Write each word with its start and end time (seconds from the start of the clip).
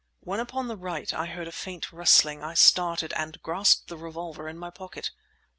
When 0.21 0.39
upon 0.39 0.67
the 0.67 0.77
right 0.77 1.13
I 1.13 1.27
heard 1.27 1.47
a 1.47 1.51
faint 1.51 1.91
rustling 1.93 2.43
I 2.43 2.55
started, 2.55 3.13
and 3.13 3.39
grasped 3.43 3.87
the 3.87 3.97
revolver 3.97 4.49
in 4.49 4.57
my 4.57 4.71
pocket. 4.71 5.11